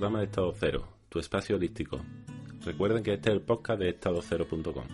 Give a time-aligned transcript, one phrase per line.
[0.00, 2.00] programa de Estado Cero, tu espacio holístico.
[2.64, 4.86] Recuerden que este es el podcast de estadocero.com.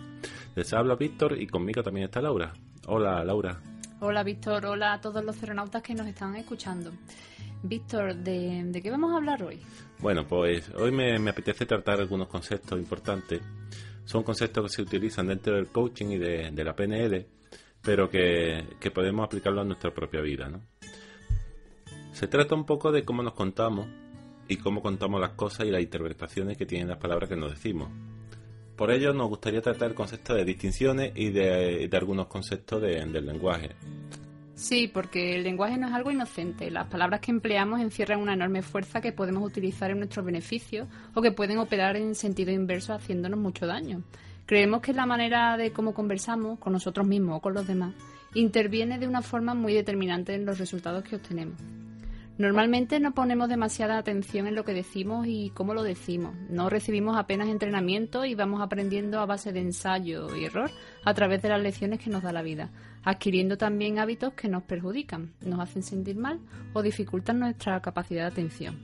[0.53, 2.51] Les habla Víctor y conmigo también está Laura.
[2.87, 3.57] Hola, Laura.
[4.01, 4.65] Hola, Víctor.
[4.65, 6.91] Hola a todos los ceronautas que nos están escuchando.
[7.63, 9.61] Víctor, ¿de, qué vamos a hablar hoy?
[9.99, 13.41] Bueno, pues hoy me, apetece tratar algunos conceptos importantes.
[14.03, 17.25] Son conceptos que se utilizan dentro del coaching y de, la PNL,
[17.81, 20.59] pero que, que podemos aplicarlo a nuestra propia vida, ¿no?
[22.11, 23.87] Se trata un poco de cómo nos contamos
[24.47, 27.89] y cómo contamos las cosas y las interpretaciones que tienen las palabras que nos decimos.
[28.75, 33.71] Por ello nos gustaría tratar el concepto de distinciones y de, algunos conceptos del lenguaje.
[34.53, 36.71] Sí, porque el lenguaje no es algo inocente.
[36.71, 41.21] Las palabras que empleamos encierran una enorme fuerza que podemos utilizar en nuestro beneficio o
[41.21, 44.01] que pueden operar en sentido inverso haciéndonos mucho daño.
[44.47, 47.93] Creemos que la manera de cómo conversamos con nosotros mismos o con los demás
[48.33, 51.55] interviene de una forma muy determinante en los resultados que obtenemos.
[52.37, 56.35] Normalmente no ponemos demasiada atención en lo que decimos y cómo lo decimos.
[56.49, 60.69] No recibimos apenas entrenamiento y vamos aprendiendo a base de ensayo y error
[61.03, 62.69] a través de las lecciones que nos da la vida,
[63.03, 66.39] adquiriendo también hábitos que nos perjudican, nos hacen sentir mal
[66.73, 68.77] o dificultan nuestra capacidad de atención.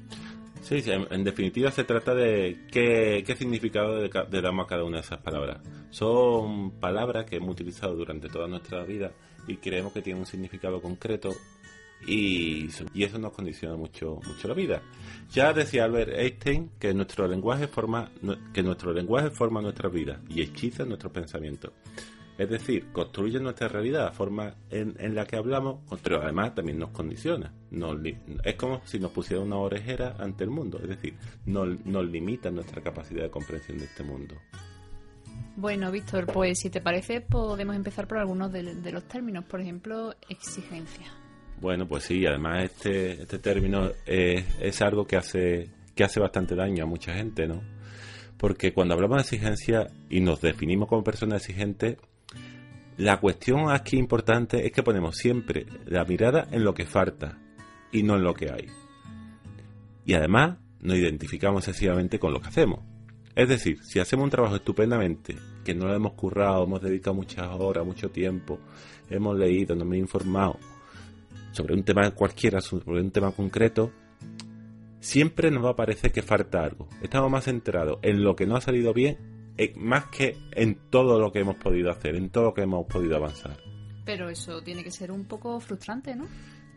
[0.63, 5.19] Sí, en, definitiva se trata de qué, significado le damos a cada una de esas
[5.19, 5.59] palabras.
[5.91, 9.11] Son palabras que hemos utilizado durante toda nuestra vida
[9.45, 11.31] y creemos que tienen un significado concreto
[12.07, 14.81] y, eso nos condiciona mucho, mucho la vida.
[15.31, 18.11] Ya decía Albert Einstein que nuestro lenguaje forma,
[18.53, 21.71] que nuestro lenguaje forma nuestra vida y hechiza nuestros pensamientos.
[22.37, 26.89] Es decir, construye nuestra realidad, la forma en, la que hablamos, pero además también nos
[26.89, 27.53] condiciona.
[28.43, 32.49] es como si nos pusiera una orejera ante el mundo, es decir, nos, nos limita
[32.49, 34.35] nuestra capacidad de comprensión de este mundo.
[35.55, 40.15] Bueno, Víctor, pues si te parece, podemos empezar por algunos de los términos, por ejemplo,
[40.27, 41.22] exigencia.
[41.63, 46.83] Bueno, pues sí, además este, este término es, algo que hace, que hace bastante daño
[46.83, 47.61] a mucha gente, ¿no?
[48.35, 51.99] Porque cuando hablamos de exigencia y nos definimos como personas exigentes,
[52.97, 57.39] la cuestión aquí importante es que ponemos siempre la mirada en lo que falta
[57.93, 58.67] y no en lo que hay.
[60.03, 62.81] Y además nos identificamos excesivamente con lo que hacemos.
[63.35, 67.47] Es decir, si hacemos un trabajo estupendamente, que no lo hemos currado, hemos dedicado muchas
[67.47, 68.59] horas, mucho tiempo,
[69.09, 70.59] hemos leído, nos hemos informado,
[71.53, 73.91] sobre un tema cualquiera, sobre un tema concreto,
[74.99, 76.87] siempre nos va a parecer que falta algo.
[77.01, 81.19] Estamos más centrados en lo que no ha salido bien, eh, más que en todo
[81.19, 83.57] lo que hemos podido hacer, en todo lo que hemos podido avanzar.
[84.05, 86.27] Pero eso tiene que ser un poco frustrante, ¿no?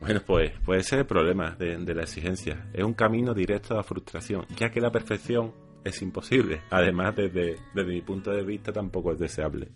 [0.00, 2.68] Bueno, pues puede ser el problema de, de la exigencia.
[2.72, 5.52] Es un camino directo a la frustración, ya que la perfección
[5.84, 6.60] es imposible.
[6.70, 9.68] Además, desde, desde mi punto de vista, tampoco es deseable.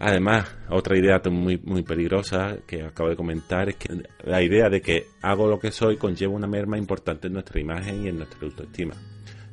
[0.00, 4.80] Además, otra idea muy, muy peligrosa que acabo de comentar es que la idea de
[4.80, 8.40] que hago lo que soy conlleva una merma importante en nuestra imagen y en nuestra
[8.42, 8.94] autoestima,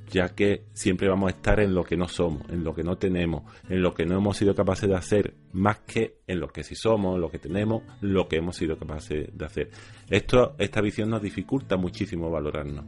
[0.10, 2.98] ya que siempre vamos a estar en lo que no somos, en lo que no
[2.98, 6.64] tenemos, en lo que no hemos sido capaces de hacer, más que en lo que
[6.64, 9.70] sí somos, lo que tenemos, lo que hemos sido capaces de hacer.
[10.10, 12.86] Esto, esta visión nos dificulta muchísimo valorarnos.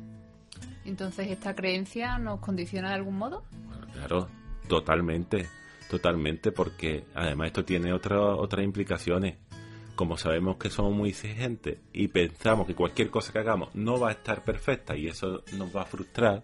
[0.86, 3.44] Entonces, ¿esta creencia nos condiciona de algún modo?
[3.94, 4.28] claro,
[4.68, 5.48] totalmente
[5.90, 9.38] totalmente porque además esto tiene otras implicaciones.
[9.96, 14.10] Como sabemos que somos muy exigentes y pensamos que cualquier cosa que hagamos no va
[14.10, 16.44] a estar perfecta y eso nos va a frustrar,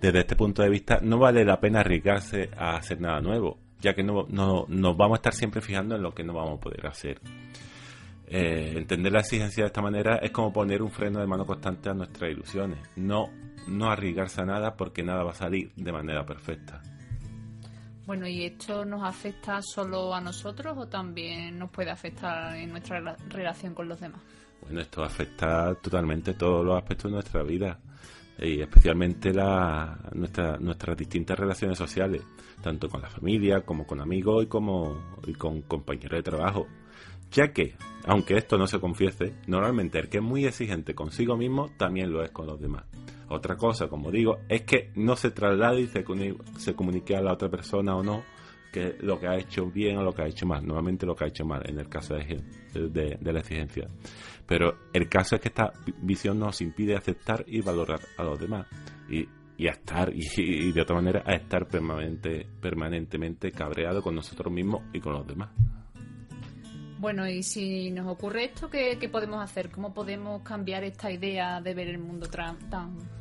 [0.00, 3.94] desde este punto de vista no vale la pena arriesgarse a hacer nada nuevo, ya
[3.94, 6.86] que no, nos vamos a estar siempre fijando en lo que no vamos a poder
[6.86, 7.20] hacer.
[8.26, 11.90] Eh, entender la exigencia de esta manera es como poner un freno de mano constante
[11.90, 12.78] a nuestras ilusiones.
[12.96, 13.28] No,
[13.66, 16.80] no arriesgarse a nada porque nada va a salir de manera perfecta.
[18.10, 23.16] Bueno, ¿y esto nos afecta solo a nosotros o también nos puede afectar en nuestra
[23.28, 24.20] relación con los demás?
[24.62, 27.78] Bueno, esto afecta totalmente todos los aspectos de nuestra vida
[28.36, 32.20] y especialmente la, nuestra, nuestras distintas relaciones sociales,
[32.60, 36.66] tanto con la familia como con amigos y, como, y con compañeros de trabajo.
[37.30, 41.70] Ya que, aunque esto no se confiese, normalmente el que es muy exigente consigo mismo
[41.76, 42.86] también lo es con los demás.
[43.30, 46.04] Otra cosa, como digo, es que no se traslade y se,
[46.58, 48.24] se comunique a la otra persona o no
[48.72, 50.66] que lo que ha hecho bien o lo que ha hecho mal.
[50.66, 53.86] Nuevamente lo que ha hecho mal en el caso de, la exigencia.
[54.46, 55.72] Pero el caso es que esta
[56.02, 58.66] visión nos impide aceptar y valorar a los demás.
[59.08, 64.82] Y, y estar, y, de otra manera, a estar permanente, permanentemente cabreado con nosotros mismos
[64.92, 65.50] y con los demás.
[67.00, 69.70] Bueno, y si nos ocurre esto, ¿qué, podemos hacer?
[69.70, 72.58] ¿Cómo podemos cambiar esta idea de ver el mundo tan,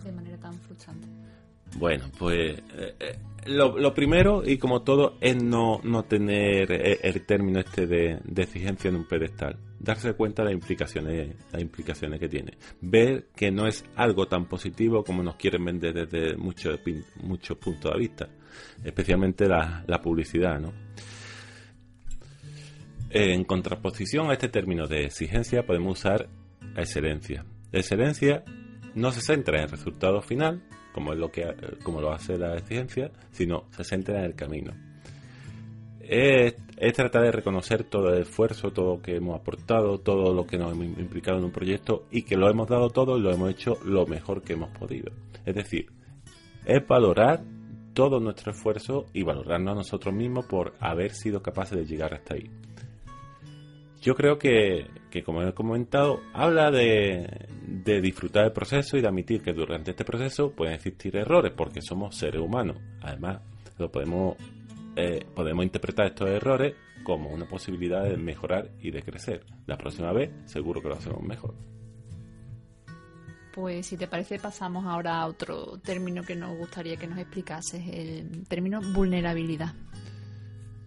[0.03, 1.07] de manera tan frustrante?
[1.77, 7.25] Bueno, pues eh, eh, lo, primero, y como todo, es no, no tener eh, el,
[7.25, 9.55] término este de, exigencia en un pedestal.
[9.79, 12.57] darse cuenta de las implicaciones, las implicaciones que tiene.
[12.81, 16.81] Ver que no es algo tan positivo como nos quieren vender desde muchos,
[17.23, 18.27] muchos puntos de vista,
[18.83, 20.73] especialmente la, la publicidad, ¿no?
[23.11, 26.29] En contraposición a este término de exigencia podemos usar
[26.77, 27.43] excelencia.
[27.71, 28.43] Excelencia
[28.93, 30.61] no se centra en el resultado final,
[30.93, 31.43] como es lo que
[31.83, 34.73] como lo hace la exigencia, sino se centra en el camino.
[36.01, 36.55] Es,
[36.95, 40.71] tratar de reconocer todo el esfuerzo, todo lo que hemos aportado, todo lo que nos
[40.71, 43.77] hemos implicado en un proyecto y que lo hemos dado todo y lo hemos hecho
[43.85, 45.11] lo mejor que hemos podido.
[45.45, 45.87] Es decir,
[46.65, 47.43] es valorar
[47.93, 52.35] todo nuestro esfuerzo y valorarnos a nosotros mismos por haber sido capaces de llegar hasta
[52.35, 52.49] ahí.
[54.01, 54.87] Yo creo que,
[55.25, 57.47] como he comentado, habla de,
[58.01, 62.15] disfrutar del proceso y de admitir que durante este proceso pueden existir errores, porque somos
[62.15, 62.77] seres humanos.
[63.01, 63.41] Además,
[63.77, 64.37] lo podemos,
[64.95, 69.45] eh, podemos interpretar estos errores como una posibilidad de mejorar y de crecer.
[69.65, 71.55] La próxima vez seguro que lo hacemos mejor.
[73.53, 77.83] Pues si te parece pasamos ahora a otro término que nos gustaría que nos explicases,
[77.91, 79.73] el término vulnerabilidad.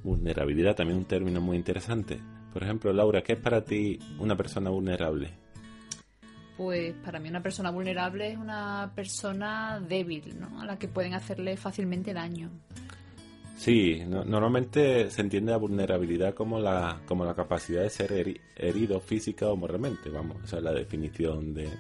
[0.03, 2.19] Vulnerabilidad también un término muy interesante
[2.53, 5.31] por ejemplo, Laura, ¿qué es para ti una persona vulnerable?
[6.57, 10.61] Pues para mí una persona vulnerable es una persona débil, ¿no?
[10.61, 12.51] A la que pueden hacerle fácilmente daño.
[13.57, 19.49] Sí, normalmente se entiende la vulnerabilidad como la, como la capacidad de ser herido física
[19.49, 21.71] o moralmente, vamos, esa es la definición de,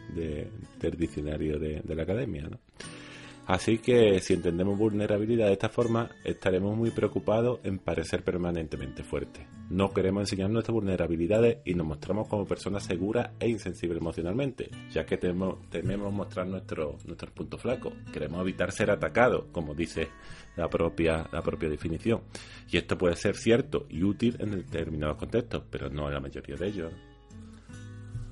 [0.78, 2.58] del diccionario de, de la academia, ¿no?
[3.44, 9.44] Así que si entendemos vulnerabilidad de esta forma, estaremos muy preocupados en parecer permanentemente fuertes.
[9.68, 15.04] No queremos enseñar nuestras vulnerabilidades y nos mostramos como personas seguras e insensibles emocionalmente, ya
[15.04, 17.02] que tememos, mostrar nuestros
[17.34, 17.92] puntos flacos.
[18.12, 20.08] Queremos evitar ser atacados, como dice
[20.56, 22.22] la propia, la propia definición.
[22.70, 26.54] Y esto puede ser cierto y útil en determinados contextos, pero no en la mayoría
[26.54, 26.92] de ellos.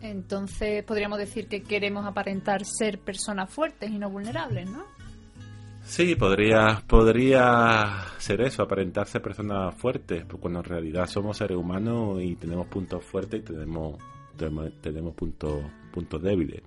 [0.02, 4.99] Entonces podríamos decir que queremos aparentar ser personas fuertes y no vulnerables, ¿no?
[5.90, 12.22] Sí, podría, podría ser eso, aparentarse personas fuertes, pues cuando en realidad somos seres humanos
[12.22, 14.00] y tenemos puntos fuertes y tenemos,
[14.80, 16.62] tenemos, puntos, puntos débiles.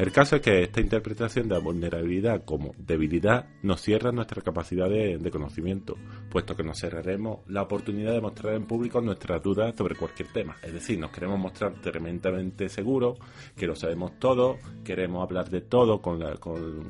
[0.00, 4.90] El caso es que esta interpretación de la vulnerabilidad como debilidad nos cierra nuestra capacidad
[4.90, 5.96] de, de, conocimiento,
[6.28, 10.56] puesto que nos cerraremos la oportunidad de mostrar en público nuestras dudas sobre cualquier tema.
[10.64, 13.16] Es decir, nos queremos mostrar tremendamente seguros,
[13.56, 16.82] que lo sabemos todo, queremos hablar de todo con, la, con,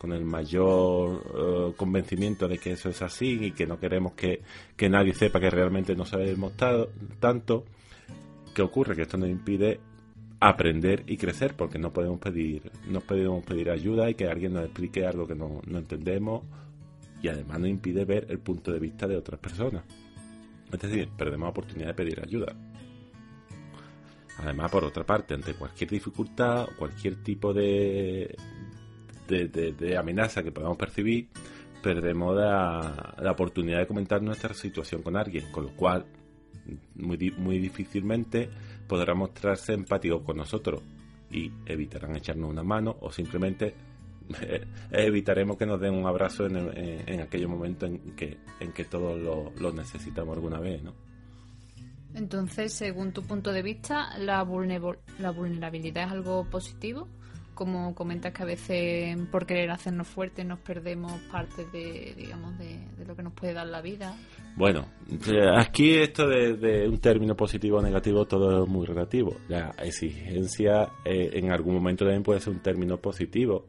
[0.00, 4.40] con el mayor eh, convencimiento de que eso es así y que no queremos que,
[4.88, 7.66] nadie sepa que realmente no sabemos tanto.
[8.54, 8.96] ¿Qué ocurre?
[8.96, 9.78] Que esto nos impide
[10.40, 14.64] aprender y crecer porque no podemos pedir no podemos pedir ayuda y que alguien nos
[14.64, 16.44] explique algo que no, no entendemos
[17.20, 19.84] y además nos impide ver el punto de vista de otras personas.
[20.72, 22.56] Es decir, perdemos oportunidad de pedir ayuda.
[24.38, 28.34] Además, por otra parte, ante cualquier dificultad, cualquier tipo de,
[29.30, 31.28] de, amenaza que podamos percibir,
[31.82, 36.04] perdemos la, oportunidad de comentar nuestra situación con alguien, con lo cual
[36.96, 38.50] muy, muy difícilmente
[38.86, 40.82] podrá mostrarse empático con nosotros
[41.30, 43.74] y evitarán echarnos una mano o simplemente
[44.90, 49.20] evitaremos que nos den un abrazo en, en, aquellos momentos en que, en que todos
[49.20, 50.92] lo, necesitamos alguna vez, ¿no?
[52.14, 54.44] Entonces, según tu punto de vista, ¿la,
[55.18, 57.06] la vulnerabilidad es algo positivo?
[57.60, 62.78] Como comentas que a veces por querer hacernos fuertes nos perdemos parte de, digamos, de,
[63.06, 64.16] lo que nos puede dar la vida.
[64.56, 64.86] Bueno,
[65.58, 69.36] aquí esto de, un término positivo o negativo todo es muy relativo.
[69.48, 73.66] La exigencia eh, en algún momento también puede ser un término positivo.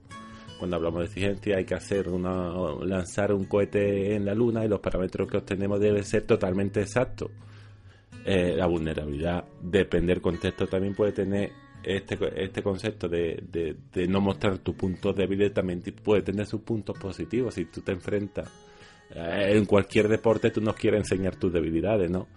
[0.57, 2.49] Cuando hablamos de exigencia hay que hacer una,
[2.85, 7.29] lanzar un cohete en la luna y los parámetros que obtenemos deben ser totalmente exactos.
[8.23, 11.51] Eh, la vulnerabilidad, depende del contexto, también puede tener
[11.83, 13.43] este, este concepto de,
[13.91, 17.55] de, no mostrar tus puntos débiles también puede tener sus puntos positivos.
[17.55, 18.49] Si tú te enfrentas
[19.11, 22.27] eh, en cualquier deporte, tú nos quieres enseñar tus debilidades, ¿no?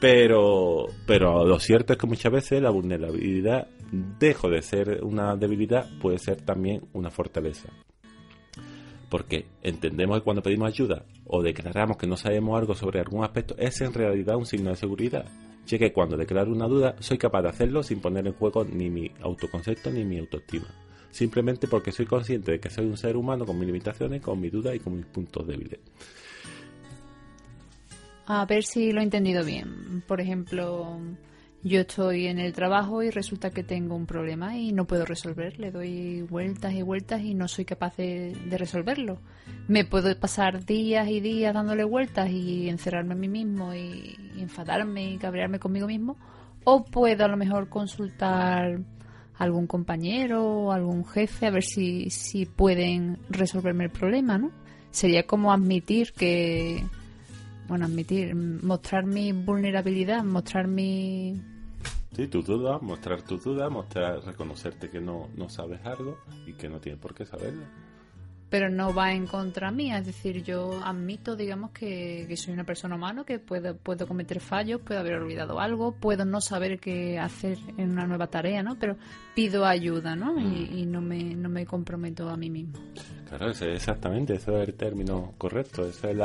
[0.00, 5.88] Pero, pero lo cierto es que muchas veces la vulnerabilidad, dejo de ser una debilidad,
[6.00, 7.68] puede ser también una fortaleza.
[9.10, 13.56] Porque entendemos que cuando pedimos ayuda o declaramos que no sabemos algo sobre algún aspecto,
[13.58, 15.24] es en realidad un signo de seguridad
[15.68, 18.88] ya que cuando declaro una duda soy capaz de hacerlo sin poner en juego ni
[18.88, 20.66] mi autoconcepto ni mi autoestima,
[21.10, 24.50] simplemente porque soy consciente de que soy un ser humano con mis limitaciones, con mis
[24.50, 25.78] dudas y con mis puntos débiles.
[28.26, 30.02] A ver si lo he entendido bien.
[30.06, 30.98] Por ejemplo,
[31.62, 35.58] yo estoy en el trabajo y resulta que tengo un problema y no puedo resolver.
[35.58, 39.18] Le doy vueltas y vueltas y no soy capaz de, resolverlo.
[39.66, 45.12] Me puedo pasar días y días dándole vueltas y encerrarme en mí mismo y, enfadarme
[45.12, 46.16] y cabrearme conmigo mismo.
[46.64, 48.80] o puedo a lo mejor consultar
[49.36, 54.52] a algún compañero o algún jefe a ver si, si pueden resolverme el problema, ¿no?
[54.90, 56.84] Sería como admitir que,
[57.68, 61.40] bueno, admitir, mostrar mi vulnerabilidad, mostrar mi...
[62.16, 66.68] Sí, tu duda, mostrar tu duda, mostrar, reconocerte que no, no sabes algo y que
[66.68, 67.64] no tienes por qué saberlo
[68.50, 69.98] pero no va en contra mía.
[69.98, 74.80] Es decir, yo admito, digamos, que, soy una persona humana, que puedo, puedo cometer fallos,
[74.80, 78.78] puedo haber olvidado algo, puedo no saber qué hacer en una nueva tarea, ¿no?
[78.78, 78.96] Pero
[79.34, 80.38] pido ayuda, ¿no?
[80.40, 82.78] Y, no, me, no me comprometo a mí mismo.
[83.28, 86.18] Claro, exactamente, ese es el término correcto, ese es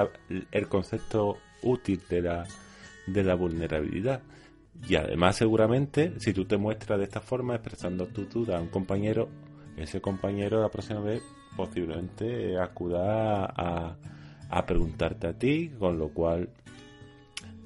[0.52, 2.48] el concepto útil de la,
[3.08, 4.22] de la vulnerabilidad.
[4.88, 8.70] Y además, seguramente, si tú te muestras de esta forma, expresando tu duda a un
[8.70, 9.30] compañero,
[9.78, 11.22] ese compañero la próxima vez
[11.56, 13.96] posiblemente acuda a,
[14.50, 16.50] a preguntarte a ti, con lo cual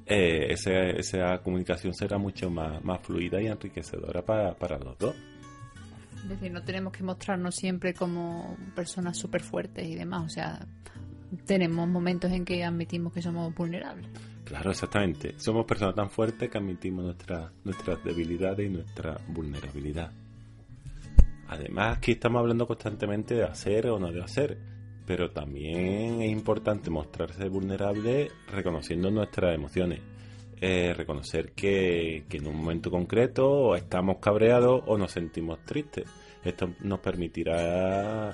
[0.10, 5.16] eh, esa, comunicación será mucho más, más fluida y enriquecedora para, para los dos.
[6.24, 10.24] Es decir, no tenemos que mostrarnos siempre como personas súper fuertes y demás.
[10.26, 10.66] O sea,
[11.46, 14.08] tenemos momentos en que admitimos que somos vulnerables.
[14.46, 15.38] Claro, exactamente.
[15.38, 20.12] Somos personas tan fuertes que admitimos nuestra, nuestras debilidades y nuestra vulnerabilidad.
[21.50, 24.58] Además, aquí estamos hablando constantemente de hacer o no de hacer,
[25.06, 30.02] pero también es importante mostrarse vulnerable reconociendo nuestras emociones.
[30.60, 36.06] Eh, reconocer que, en un momento concreto estamos cabreados o nos sentimos tristes.
[36.44, 38.34] Esto nos permitirá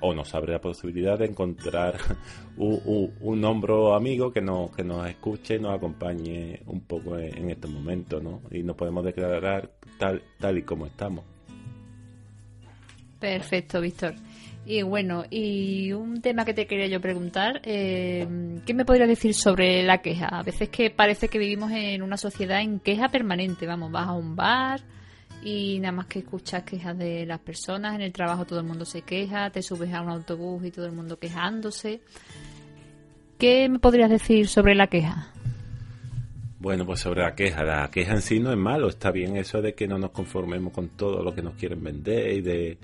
[0.00, 1.96] o, nos abre la posibilidad de encontrar
[2.56, 7.50] un, hombro amigo que nos, que nos escuche y nos acompañe un poco en, en
[7.50, 8.42] estos momentos, ¿no?
[8.50, 11.35] Y nos podemos declarar tal, tal y como estamos.
[13.18, 14.14] Perfecto, Víctor.
[14.68, 18.26] Y bueno, y un tema que te quería yo preguntar, eh,
[18.66, 20.26] ¿qué me podrías decir sobre la queja?
[20.26, 24.12] A veces que parece que vivimos en una sociedad en queja permanente, vamos, vas a
[24.12, 24.80] un bar
[25.44, 28.84] y nada más que escuchas quejas de las personas, en el trabajo todo el mundo
[28.84, 32.00] se queja, te subes a un autobús y todo el mundo quejándose.
[33.38, 35.32] ¿Qué me podrías decir sobre la queja?
[36.58, 39.60] Bueno, pues sobre la queja, la queja en sí no es malo, está bien eso
[39.60, 42.78] de que no nos conformemos con todo lo que nos quieren vender y, de,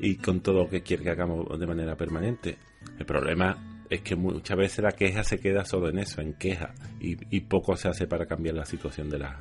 [0.00, 2.58] y con todo lo que quieren que hagamos de manera permanente.
[2.98, 6.74] El problema es que muchas veces la queja se queda solo en eso, en queja,
[7.00, 9.40] y, y poco se hace para cambiar la situación de, la,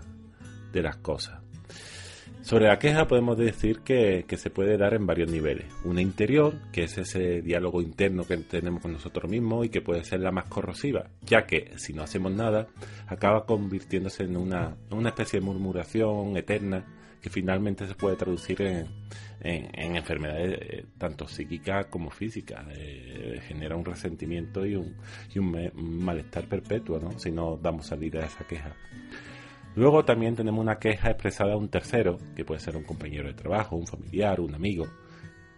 [0.72, 1.43] de las cosas.
[2.44, 5.66] Sobre la queja podemos decir que, se puede dar en varios niveles.
[5.86, 10.04] Una interior, que es ese diálogo interno que tenemos con nosotros mismos y que puede
[10.04, 12.68] ser la más corrosiva, ya que si no hacemos nada,
[13.08, 16.86] acaba convirtiéndose en una, especie de murmuración eterna
[17.22, 18.88] que finalmente se puede traducir en,
[19.40, 22.66] enfermedades eh, tanto psíquicas como físicas.
[22.72, 24.98] Eh, genera un resentimiento y un,
[25.34, 25.72] y un,
[26.04, 27.18] malestar perpetuo ¿no?
[27.18, 28.76] si no damos salida a esa queja.
[29.75, 33.34] Luego también tenemos una queja expresada a un tercero, que puede ser un compañero de
[33.34, 34.86] trabajo, un familiar, un amigo,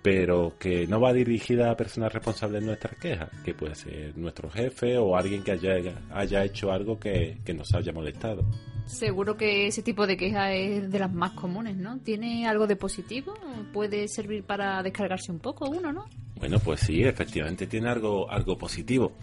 [0.01, 4.50] pero que no va dirigida a personas responsables de nuestras quejas, que puede ser nuestro
[4.50, 5.75] jefe o alguien que haya,
[6.12, 8.45] haya hecho algo que, que nos haya molestado.
[8.86, 11.98] Seguro que ese tipo de queja es de las más comunes, ¿no?
[12.00, 13.34] ¿Tiene algo de positivo?
[13.74, 16.05] ¿Puede servir para descargarse un poco uno, no?
[16.38, 19.13] Bueno, pues sí, efectivamente tiene algo, algo positivo.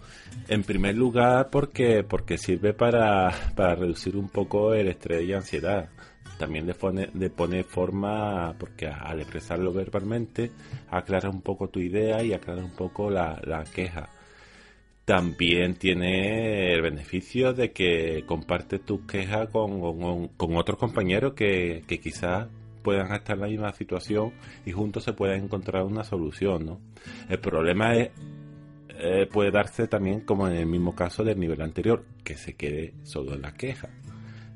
[0.47, 5.89] En primer lugar, porque, porque sirve para, para reducir un poco el estrés y ansiedad.
[6.39, 10.51] También le pone, le pone forma, porque al expresarlo verbalmente,
[10.89, 14.09] aclara un poco tu idea y aclara un poco la, la queja.
[15.05, 21.99] También tiene el beneficio de que compartes tus quejas con, con, otros compañeros que, que
[21.99, 22.47] quizás
[22.83, 24.33] puedan estar en la misma situación
[24.65, 26.79] y juntos se pueda encontrar una solución, ¿no?
[27.29, 28.11] El problema es
[28.95, 32.93] eh, puede darse también como en el mismo caso del nivel anterior, que se quede
[33.03, 33.89] solo en la queja.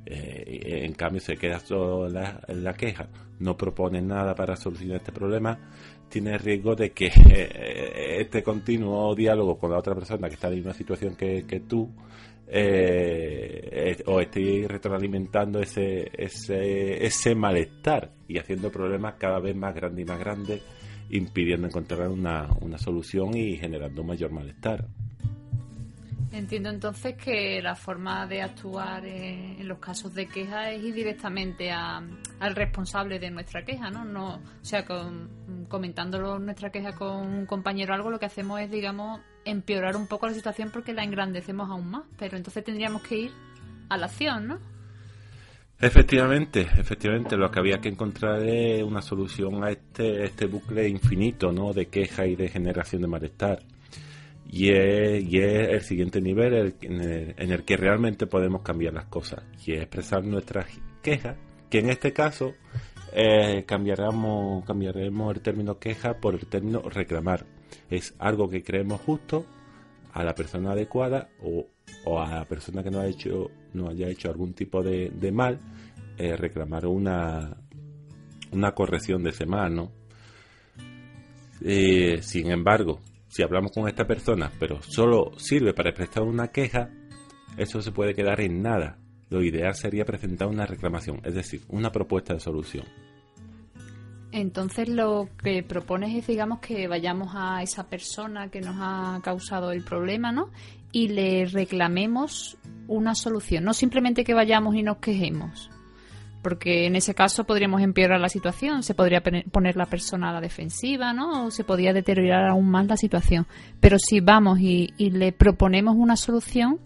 [0.06, 5.12] Eh, en cambio, se queda solo en la, queja, no propone nada para solucionar este
[5.12, 5.60] problema,
[6.08, 10.54] tiene riesgo de que eh, este continuo diálogo con la otra persona que está en
[10.54, 11.92] la misma situación que tú
[12.50, 20.06] eh, o estoy retroalimentando ese, ese, ese malestar y haciendo problemas cada vez más grandes
[20.06, 20.62] y más grandes,
[21.10, 24.88] impidiendo encontrar una, una solución y generando mayor malestar.
[26.32, 31.72] Entiendo entonces que la forma de actuar en, los casos de queja es ir directamente
[31.72, 34.04] al responsable de nuestra queja, ¿no?
[34.04, 38.70] no o sea, con, comentándolo nuestra queja con un compañero algo, lo que hacemos es,
[38.70, 42.04] digamos, empeorar un poco la situación porque la engrandecemos aún más.
[42.18, 43.32] Pero entonces tendríamos que ir
[43.90, 44.60] a la acción, ¿no?
[45.80, 51.52] Efectivamente, efectivamente, lo que había que encontrar es una solución a este, este bucle infinito,
[51.52, 51.72] ¿no?
[51.72, 53.60] De queja y de generación de malestar
[54.50, 59.82] y es, el siguiente nivel en, el, que realmente podemos cambiar las cosas y es
[59.82, 60.68] expresar nuestras
[61.02, 61.36] quejas
[61.70, 62.54] Que en este caso
[63.14, 67.46] eh, cambiaremos, cambiaremos el término queja por el término reclamar.
[67.90, 69.46] Es algo que creemos justo
[70.14, 71.68] a la persona adecuada o,
[72.20, 75.60] a la persona que nos, ha hecho, nos haya hecho algún tipo de, mal,
[76.18, 77.58] eh, reclamar una,
[78.52, 79.92] una corrección de ese mal, ¿no?
[81.64, 86.90] Eh, sin embargo, si hablamos con esta persona, pero solo sirve para expresar una queja,
[87.58, 88.98] eso se puede quedar en nada.
[89.30, 92.86] Lo ideal sería presentar una reclamación, es decir, una propuesta de solución.
[94.40, 99.72] Entonces lo que propones es, digamos, que vayamos a esa persona que nos ha causado
[99.72, 100.50] el problema, ¿no?
[100.92, 105.70] Y le reclamemos una solución, no simplemente que vayamos y nos quejemos
[106.48, 110.40] porque en ese caso podríamos empeorar la situación, se podría poner la persona a la
[110.40, 111.48] defensiva, ¿no?
[111.48, 113.46] O se podría deteriorar aún más la situación.
[113.82, 116.80] Pero si vamos y, le proponemos una solución,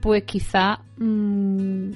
[0.00, 1.90] pues quizá, mm,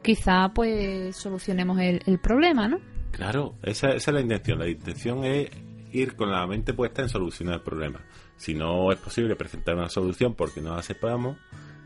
[0.00, 2.78] quizá pues solucionemos el, problema, ¿no?
[3.16, 4.58] Claro, esa, esa es la intención.
[4.58, 5.50] La intención es
[5.92, 8.00] ir con la mente puesta en solucionar el problema.
[8.36, 11.36] Si no es posible presentar una solución porque no la sepamos,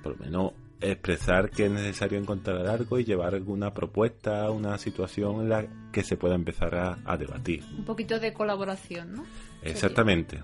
[0.03, 5.43] por lo menos expresar que es necesario encontrar algo y llevar alguna propuesta, una situación
[5.43, 7.65] en la que se pueda empezar a, debatir.
[7.77, 9.27] Un poquito de colaboración, ¿no?
[9.63, 10.41] Exactamente.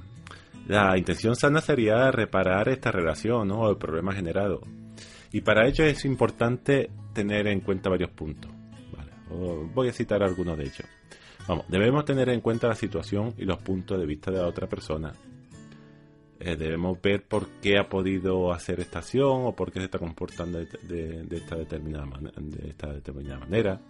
[0.66, 3.60] La intención sana sería reparar esta relación ¿no?
[3.60, 4.62] o el problema generado.
[5.30, 8.50] Y para ello es importante tener en cuenta varios puntos.
[9.28, 10.86] Voy a citar algunos de ellos.
[11.46, 14.66] Vamos, debemos tener en cuenta la situación y los puntos de vista de la otra
[14.66, 15.12] persona
[16.40, 19.98] eh, debemos ver por qué ha podido hacer esta acción o por qué se está
[19.98, 22.06] comportando de esta determinada
[23.38, 23.80] manera.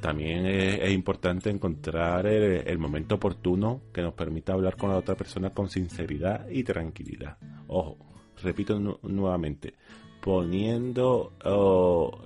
[0.00, 5.50] También es, importante encontrar el, momento oportuno que nos permita hablar con la otra persona
[5.50, 7.36] con sinceridad y tranquilidad.
[7.66, 7.98] Ojo,
[8.42, 9.74] repito nuevamente,
[10.20, 11.32] poniendo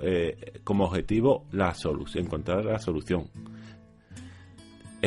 [0.03, 3.29] eh, como objetivo la solución, encontrar la solución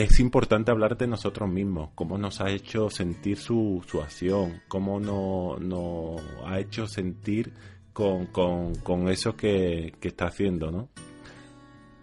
[0.04, 5.00] es importante hablar de nosotros mismos, cómo nos ha hecho sentir su, su acción, cómo
[5.00, 7.52] nos no ha hecho sentir
[7.94, 10.90] con, eso que, está haciendo, ¿no?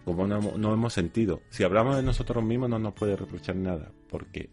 [0.03, 1.39] Cómo nos no hemos sentido.
[1.49, 4.49] Si hablamos de nosotros mismos no nos puede reprochar nada, porque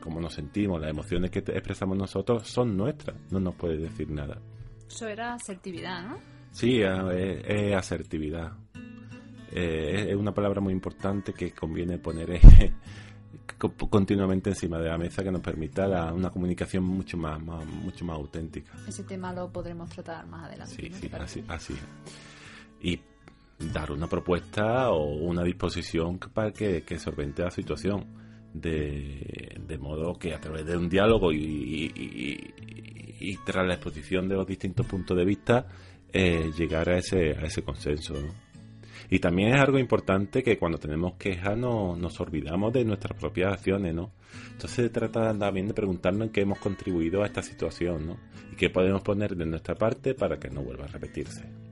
[0.00, 4.40] como nos sentimos, las emociones que expresamos nosotros son nuestras, no nos puede decir nada.
[4.88, 6.18] Eso era asertividad, ¿no?
[6.50, 8.52] Sí, es asertividad.
[9.52, 12.72] Eh, es una palabra muy importante que conviene poner eh,
[13.90, 18.72] continuamente encima de la mesa que nos permita una comunicación mucho más, mucho más auténtica.
[18.86, 20.74] Ese tema lo podremos tratar más adelante.
[20.74, 21.74] Sí, sí, así, así.
[22.80, 23.00] Y
[23.72, 28.28] dar una propuesta o una disposición para que, que solvente la situación.
[28.50, 32.54] De, de, modo que a través de un diálogo y, y,
[33.44, 35.66] tras la exposición de los distintos puntos de vista
[36.12, 38.14] eh, llegar a ese, a ese consenso.
[39.10, 43.54] Y también es algo importante que cuando tenemos quejas no, nos olvidamos de nuestras propias
[43.54, 44.10] acciones, ¿no?
[44.52, 48.18] Entonces se trata también de preguntarnos en qué hemos contribuido a esta situación, ¿no?
[48.52, 51.67] Y qué podemos poner de nuestra parte para que no vuelva a repetirse.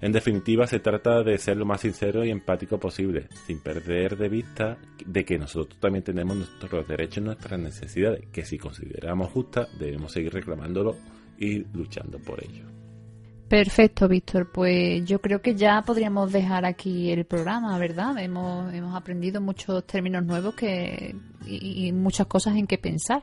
[0.00, 4.28] En definitiva, se trata de ser lo más sincero y empático posible, sin perder de
[4.28, 9.68] vista de que nosotros también tenemos nuestros derechos y nuestras necesidades, que si consideramos justas,
[9.78, 10.96] debemos seguir reclamándolo
[11.38, 12.64] y luchando por ello.
[13.48, 14.50] Perfecto, Víctor.
[14.52, 18.18] Pues yo creo que ya podríamos dejar aquí el programa, ¿verdad?
[18.18, 21.14] Hemos, hemos aprendido muchos términos nuevos que,
[21.46, 23.22] y, muchas cosas en que pensar.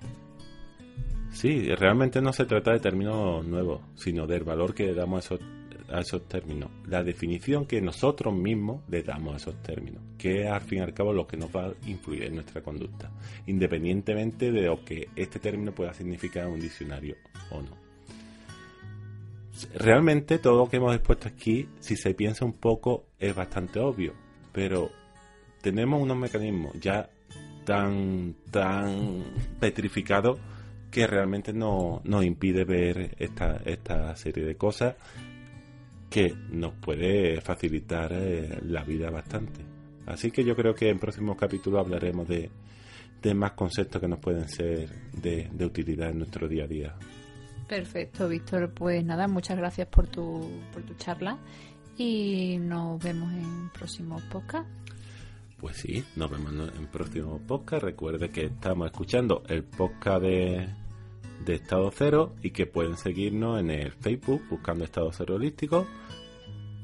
[1.32, 5.36] Sí, realmente no se trata de términos nuevos, sino del valor que le damos a
[5.36, 5.40] esos,
[5.94, 10.50] a esos términos, la definición que nosotros mismos le damos a esos términos, que es
[10.50, 13.12] al fin y al cabo lo que nos va a influir en nuestra conducta,
[13.46, 17.16] independientemente de lo que este término pueda significar en un diccionario
[17.52, 17.78] o no.
[19.76, 24.14] Realmente todo lo que hemos expuesto aquí, si se piensa un poco, es bastante obvio,
[24.52, 24.90] pero
[25.62, 27.08] tenemos unos mecanismos ya
[27.66, 29.24] tan, tan
[29.60, 30.40] petrificados
[30.90, 34.96] que realmente no, nos impide ver esta, esta serie de cosas
[36.14, 39.66] que nos puede facilitar eh, la vida bastante.
[40.06, 42.52] Así que yo creo que en próximos capítulos hablaremos de,
[43.20, 46.96] de más conceptos que nos pueden ser de, de utilidad en nuestro día a día.
[47.68, 48.72] Perfecto, Víctor.
[48.76, 51.40] Pues nada, muchas gracias por tu, por tu charla
[51.98, 54.70] y nos vemos en próximo podcast.
[55.58, 57.86] Pues sí, nos vemos en próximo podcast.
[57.86, 60.70] Recuerde que estamos escuchando el podcast de,
[61.46, 65.88] de Estado Cero y que pueden seguirnos en el Facebook buscando Estado Cero Holístico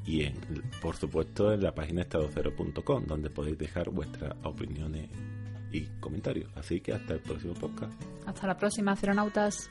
[0.04, 0.34] y en,
[0.80, 5.08] por supuesto en la página estadocero.com donde podéis dejar vuestras opiniones
[5.72, 6.50] y comentarios.
[6.56, 7.92] Así que hasta el próximo podcast.
[8.26, 9.70] Hasta la próxima, Ceronautas.